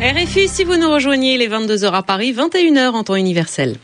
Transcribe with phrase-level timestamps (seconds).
[0.00, 3.76] RFI, si vous nous rejoignez, les 22h à Paris, 21h en temps universel.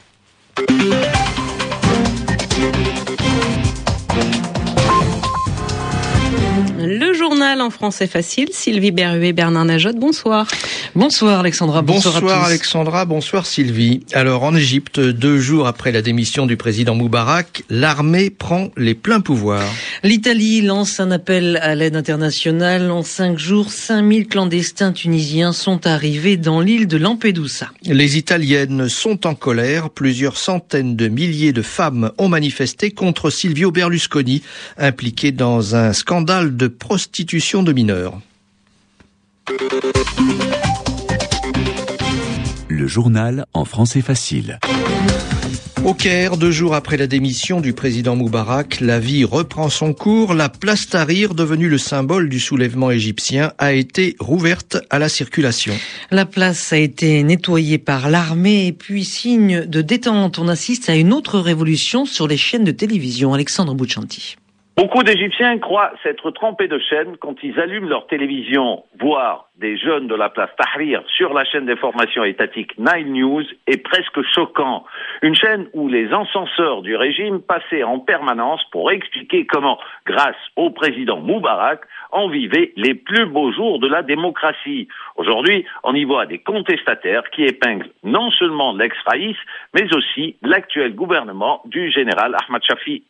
[6.79, 10.47] Le journal en français facile, Sylvie Berruet, Bernard Najotte, bonsoir.
[10.95, 12.47] Bonsoir Alexandra, bonsoir, bonsoir à tous.
[12.47, 14.01] Alexandra, bonsoir Sylvie.
[14.15, 19.21] Alors en Égypte, deux jours après la démission du président Moubarak, l'armée prend les pleins
[19.21, 19.71] pouvoirs.
[20.03, 22.91] L'Italie lance un appel à l'aide internationale.
[22.91, 27.71] En cinq jours, 5000 clandestins tunisiens sont arrivés dans l'île de Lampedusa.
[27.83, 29.91] Les Italiennes sont en colère.
[29.91, 34.43] Plusieurs centaines de milliers de femmes ont manifesté contre Silvio Berlusconi,
[34.79, 38.21] impliqué dans un scandale de prostitution de mineurs.
[42.69, 44.59] Le journal en français facile.
[45.87, 50.35] Au Caire, deux jours après la démission du président Moubarak, la vie reprend son cours.
[50.35, 55.75] La place Tahrir, devenue le symbole du soulèvement égyptien, a été rouverte à la circulation.
[56.11, 60.97] La place a été nettoyée par l'armée et puis signe de détente, on assiste à
[60.97, 63.33] une autre révolution sur les chaînes de télévision.
[63.33, 64.37] Alexandre Bouchanti.
[64.79, 70.07] Beaucoup d'Égyptiens croient s'être trempés de chaîne quand ils allument leur télévision, voire des jeunes
[70.07, 74.85] de la place Tahrir sur la chaîne d'information étatique Nile News est presque choquant.
[75.23, 80.69] Une chaîne où les encenseurs du régime passaient en permanence pour expliquer comment, grâce au
[80.69, 81.81] président Moubarak,
[82.13, 84.89] on vivait les plus beaux jours de la démocratie.
[85.17, 89.39] Aujourd'hui, on y voit des contestataires qui épinglent non seulement l'ex-Raïs,
[89.73, 93.05] mais aussi l'actuel gouvernement du général Ahmad Shafi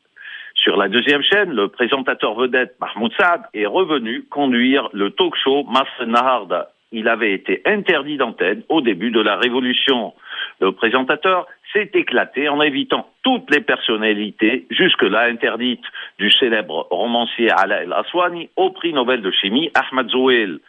[0.57, 5.65] sur la deuxième chaîne, le présentateur vedette Mahmoud Saad est revenu conduire le talk show
[5.69, 6.71] Mas Naharda.
[6.93, 10.15] Il avait été interdit d'antenne au début de la révolution.
[10.61, 15.85] Le présentateur s'est éclaté en invitant toutes les personnalités jusque-là interdites,
[16.19, 20.61] du célèbre romancier Ala El Aswani au prix Nobel de chimie Ahmad Zouel.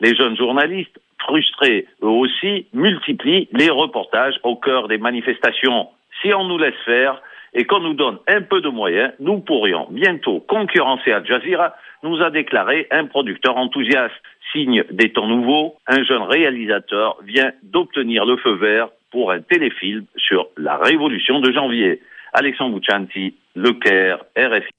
[0.00, 5.88] Les jeunes journalistes, frustrés eux aussi, multiplient les reportages au cœur des manifestations.
[6.20, 7.22] Si on nous laisse faire,
[7.56, 12.22] et qu'on nous donne un peu de moyens, nous pourrions bientôt concurrencer Al Jazeera, nous
[12.22, 14.14] a déclaré un producteur enthousiaste.
[14.52, 20.04] Signe des temps nouveaux, un jeune réalisateur vient d'obtenir le feu vert pour un téléfilm
[20.16, 22.00] sur la révolution de janvier.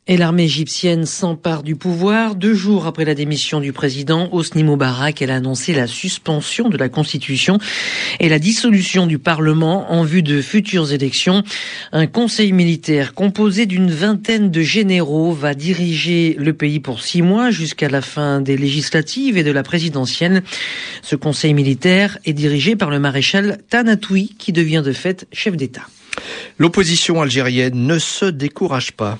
[0.05, 2.35] Et l'armée égyptienne s'empare du pouvoir.
[2.35, 6.77] Deux jours après la démission du président Hosni Moubarak, elle a annoncé la suspension de
[6.77, 7.57] la Constitution
[8.19, 11.41] et la dissolution du Parlement en vue de futures élections.
[11.91, 17.49] Un conseil militaire composé d'une vingtaine de généraux va diriger le pays pour six mois
[17.49, 20.43] jusqu'à la fin des législatives et de la présidentielle.
[21.01, 25.87] Ce conseil militaire est dirigé par le maréchal Tanatoui qui devient de fait chef d'État.
[26.57, 29.17] L'opposition algérienne ne se décourage pas.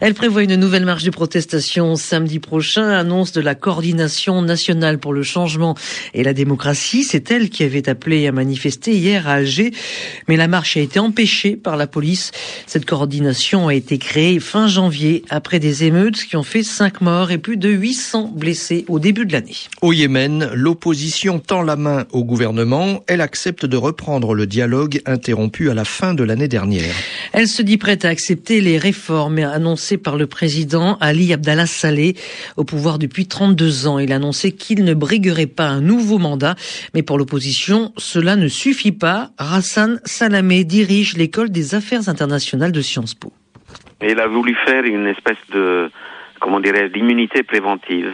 [0.00, 5.12] Elle prévoit une nouvelle marche de protestation samedi prochain, annonce de la coordination nationale pour
[5.14, 5.74] le changement
[6.12, 7.02] et la démocratie.
[7.02, 9.72] C'est elle qui avait appelé à manifester hier à Alger,
[10.28, 12.32] mais la marche a été empêchée par la police.
[12.66, 17.30] Cette coordination a été créée fin janvier après des émeutes qui ont fait cinq morts
[17.30, 19.56] et plus de 800 blessés au début de l'année.
[19.80, 23.02] Au Yémen, l'opposition tend la main au gouvernement.
[23.06, 26.94] Elle accepte de reprendre le dialogue interrompu à la fin de l'année dernière.
[27.32, 32.14] Elle se dit prête à accepter les réformes annoncées par le président Ali Abdallah Saleh
[32.56, 33.98] au pouvoir depuis 32 ans.
[34.00, 36.56] Il a annoncé qu'il ne briguerait pas un nouveau mandat,
[36.94, 39.30] mais pour l'opposition, cela ne suffit pas.
[39.38, 43.32] Hassan Salamé dirige l'école des affaires internationales de Sciences Po.
[44.02, 45.90] Il a voulu faire une espèce de,
[46.40, 48.12] comment dirais d'immunité préventive.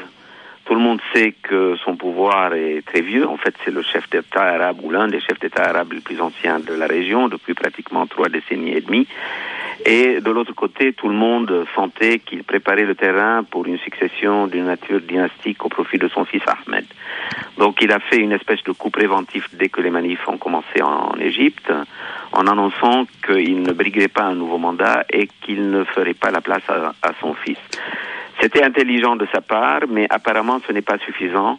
[0.64, 3.26] Tout le monde sait que son pouvoir est très vieux.
[3.26, 6.20] En fait, c'est le chef d'État arabe ou l'un des chefs d'État arabes les plus
[6.20, 9.08] anciens de la région depuis pratiquement trois décennies et demie.
[9.84, 14.46] Et de l'autre côté, tout le monde sentait qu'il préparait le terrain pour une succession
[14.46, 16.84] d'une nature dynastique au profit de son fils Ahmed.
[17.58, 20.82] Donc il a fait une espèce de coup préventif dès que les manifs ont commencé
[20.82, 21.72] en Égypte,
[22.32, 26.40] en annonçant qu'il ne briguerait pas un nouveau mandat et qu'il ne ferait pas la
[26.40, 27.58] place à, à son fils.
[28.40, 31.58] C'était intelligent de sa part, mais apparemment ce n'est pas suffisant,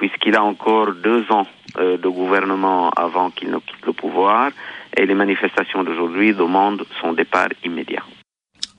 [0.00, 1.46] puisqu'il a encore deux ans
[1.78, 4.50] euh, de gouvernement avant qu'il ne quitte le pouvoir
[4.96, 8.02] et les manifestations d'aujourd'hui demandent son départ immédiat.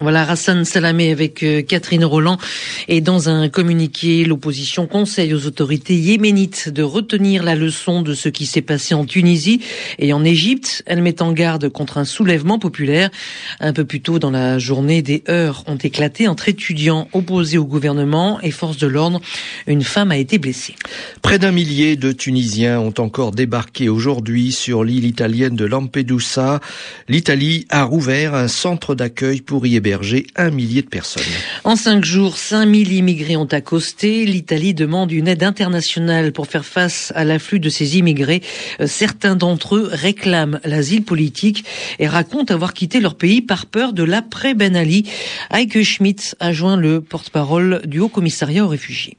[0.01, 2.39] Voilà, Rassan Salamé avec euh, Catherine Roland.
[2.87, 8.27] Et dans un communiqué, l'opposition conseille aux autorités yéménites de retenir la leçon de ce
[8.27, 9.61] qui s'est passé en Tunisie
[9.99, 10.81] et en Égypte.
[10.87, 13.11] Elle met en garde contre un soulèvement populaire.
[13.59, 17.65] Un peu plus tôt dans la journée, des heurts ont éclaté entre étudiants opposés au
[17.65, 19.21] gouvernement et forces de l'ordre.
[19.67, 20.73] Une femme a été blessée.
[21.21, 26.59] Près d'un millier de Tunisiens ont encore débarqué aujourd'hui sur l'île italienne de Lampedusa.
[27.07, 29.90] L'Italie a rouvert un centre d'accueil pour y héberger
[30.35, 31.23] un millier de personnes.
[31.63, 34.25] En cinq jours, 5000 immigrés ont accosté.
[34.25, 38.41] L'Italie demande une aide internationale pour faire face à l'afflux de ces immigrés.
[38.79, 41.65] Euh, certains d'entre eux réclament l'asile politique
[41.99, 45.09] et racontent avoir quitté leur pays par peur de l'après Ben Ali.
[45.51, 49.17] Heike Schmidt a joint le porte-parole du Haut Commissariat aux réfugiés.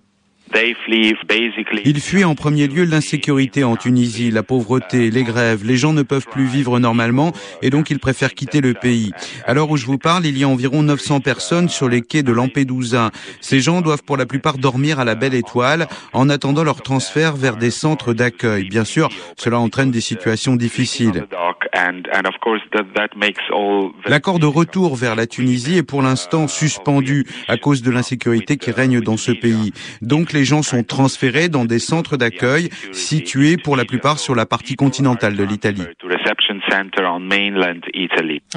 [1.85, 5.65] Ils fuient en premier lieu l'insécurité en Tunisie, la pauvreté, les grèves.
[5.65, 7.33] Les gens ne peuvent plus vivre normalement
[7.63, 9.13] et donc ils préfèrent quitter le pays.
[9.47, 12.33] Alors où je vous parle, il y a environ 900 personnes sur les quais de
[12.33, 13.11] Lampedusa.
[13.41, 17.37] Ces gens doivent pour la plupart dormir à la Belle Étoile en attendant leur transfert
[17.37, 18.69] vers des centres d'accueil.
[18.69, 21.25] Bien sûr, cela entraîne des situations difficiles.
[24.07, 28.71] L'accord de retour vers la Tunisie est pour l'instant suspendu à cause de l'insécurité qui
[28.71, 29.73] règne dans ce pays.
[30.01, 34.47] Donc les gens sont transférés dans des centres d'accueil situés pour la plupart sur la
[34.47, 35.83] partie continentale de l'Italie.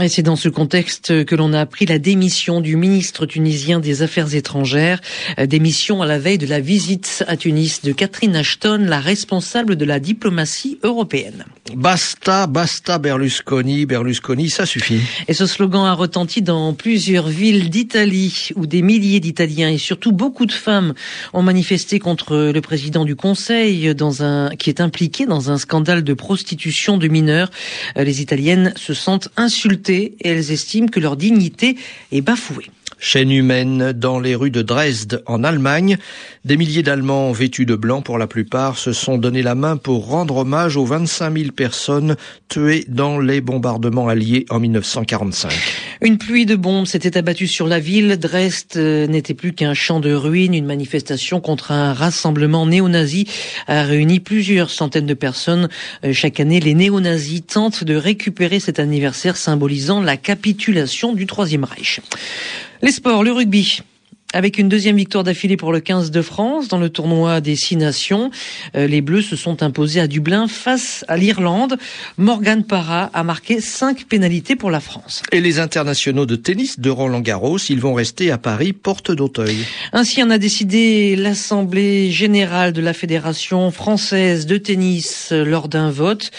[0.02, 4.02] Et c'est dans ce contexte que l'on a appris la démission du ministre tunisien des
[4.02, 5.00] Affaires étrangères,
[5.40, 9.76] euh, démission à la veille de la visite à Tunis de Catherine Ashton, la responsable
[9.76, 11.46] de la diplomatie européenne.
[11.74, 15.02] Basta, basta Berlusconi, Berlusconi, ça suffit.
[15.28, 20.12] Et ce slogan a retenti dans plusieurs villes d'Italie où des milliers d'Italiens et surtout
[20.12, 20.94] beaucoup de femmes
[21.34, 26.04] ont manifesté contre le président du Conseil dans un, qui est impliqué dans un scandale
[26.04, 27.52] de prostitution de mineurs.
[27.98, 31.76] Euh, les Italiennes se sentent insultées et elles estiment que leur dignité
[32.12, 32.70] est bafouée.
[33.00, 35.98] Chaîne humaine dans les rues de Dresde en Allemagne.
[36.46, 40.08] Des milliers d'Allemands vêtus de blanc pour la plupart se sont donné la main pour
[40.08, 42.16] rendre hommage aux 25 000 personnes
[42.50, 45.52] tuées dans les bombardements alliés en 1945.
[46.02, 48.18] Une pluie de bombes s'était abattue sur la ville.
[48.18, 50.54] Dresde euh, n'était plus qu'un champ de ruines.
[50.54, 53.28] Une manifestation contre un rassemblement néo-nazi
[53.68, 55.70] a réuni plusieurs centaines de personnes.
[56.04, 61.64] Euh, chaque année, les néo-nazis tentent de récupérer cet anniversaire symbolisant la capitulation du Troisième
[61.64, 62.02] Reich.
[62.82, 63.82] Les sports, le rugby.
[64.34, 67.78] Avec une deuxième victoire d'affilée pour le 15 de France dans le tournoi des Six
[67.78, 68.32] Nations,
[68.76, 71.78] euh, les Bleus se sont imposés à Dublin face à l'Irlande.
[72.18, 75.24] Morgan Parra a marqué cinq pénalités pour la France.
[75.32, 79.56] Et les internationaux de tennis de Roland Garros, ils vont rester à Paris, porte d'Auteuil.
[79.94, 86.32] Ainsi en a décidé l'Assemblée générale de la Fédération française de tennis lors d'un vote.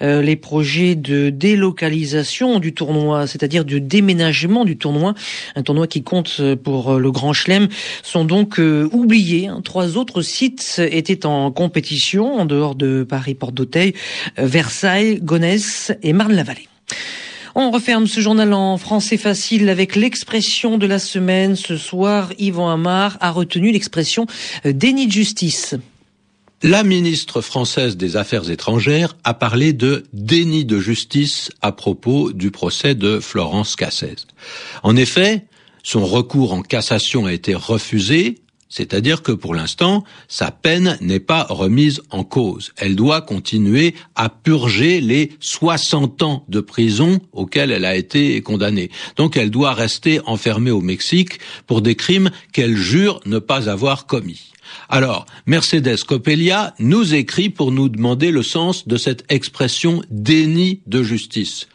[0.00, 5.12] Euh, les projets de délocalisation du tournoi, c'est-à-dire de déménagement du tournoi,
[5.54, 7.68] un tournoi qui compte pour le Grand Chelem
[8.02, 9.48] sont donc euh, oubliés.
[9.48, 9.60] Hein.
[9.64, 13.94] Trois autres sites étaient en compétition en dehors de Paris, Porte d'Auteuil,
[14.38, 16.68] euh, Versailles, Gonesse et Marne-la-Vallée.
[17.54, 21.54] On referme ce journal en français facile avec l'expression de la semaine.
[21.54, 24.26] Ce soir, Yvan Amar a retenu l'expression
[24.64, 25.74] euh, déni de justice.
[26.64, 32.52] La ministre française des Affaires étrangères a parlé de déni de justice à propos du
[32.52, 34.14] procès de Florence Cassez.
[34.84, 35.44] En effet,
[35.82, 38.42] son recours en cassation a été refusé,
[38.72, 42.72] c'est-à-dire que pour l'instant, sa peine n'est pas remise en cause.
[42.78, 48.90] Elle doit continuer à purger les 60 ans de prison auxquels elle a été condamnée.
[49.16, 54.06] Donc elle doit rester enfermée au Mexique pour des crimes qu'elle jure ne pas avoir
[54.06, 54.52] commis.
[54.88, 61.02] Alors, Mercedes Copelia nous écrit pour nous demander le sens de cette expression déni de
[61.02, 61.66] justice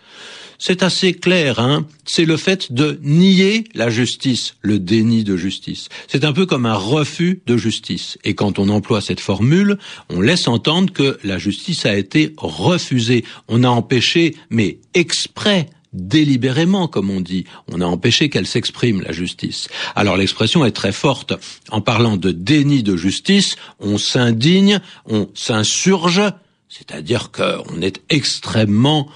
[0.59, 1.85] c'est assez clair, hein.
[2.05, 5.89] C'est le fait de nier la justice, le déni de justice.
[6.07, 8.17] C'est un peu comme un refus de justice.
[8.23, 9.77] Et quand on emploie cette formule,
[10.09, 13.23] on laisse entendre que la justice a été refusée.
[13.47, 17.45] On a empêché, mais exprès, délibérément, comme on dit.
[17.71, 19.67] On a empêché qu'elle s'exprime, la justice.
[19.95, 21.33] Alors l'expression est très forte.
[21.69, 26.21] En parlant de déni de justice, on s'indigne, on s'insurge,
[26.69, 29.09] c'est-à-dire qu'on est extrêmement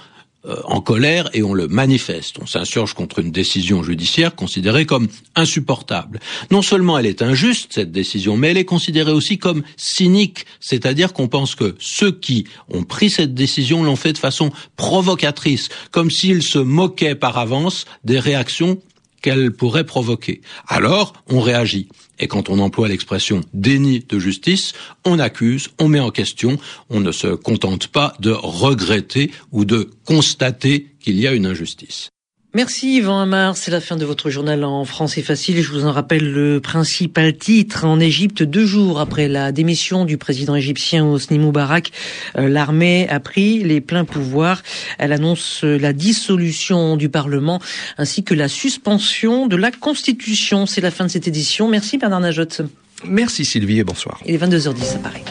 [0.64, 2.36] en colère et on le manifeste.
[2.40, 6.20] On s'insurge contre une décision judiciaire considérée comme insupportable.
[6.50, 11.12] Non seulement elle est injuste, cette décision, mais elle est considérée aussi comme cynique, c'est-à-dire
[11.12, 16.10] qu'on pense que ceux qui ont pris cette décision l'ont fait de façon provocatrice, comme
[16.10, 18.80] s'ils se moquaient par avance des réactions
[19.22, 20.42] qu'elle pourrait provoquer.
[20.66, 21.88] Alors, on réagit.
[22.18, 24.74] Et quand on emploie l'expression déni de justice,
[25.04, 26.58] on accuse, on met en question,
[26.90, 32.10] on ne se contente pas de regretter ou de constater qu'il y a une injustice.
[32.54, 35.62] Merci Yvan Amar, c'est la fin de votre journal en français facile.
[35.62, 37.86] Je vous en rappelle le principal titre.
[37.86, 41.92] En Égypte, deux jours après la démission du président égyptien Hosni Moubarak,
[42.36, 44.62] euh, l'armée a pris les pleins pouvoirs.
[44.98, 47.58] Elle annonce la dissolution du Parlement
[47.96, 50.66] ainsi que la suspension de la Constitution.
[50.66, 51.68] C'est la fin de cette édition.
[51.68, 52.60] Merci Bernard Najotte.
[53.06, 54.20] Merci Sylvie et bonsoir.
[54.26, 55.22] Il est 22h10 à Paris.